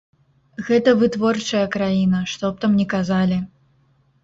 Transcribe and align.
Гэта 0.69 0.93
вытворчая 1.01 1.61
краіна, 1.77 2.23
што 2.33 2.51
б 2.55 2.67
там 2.67 2.71
ні 2.81 2.89
казалі. 2.97 3.41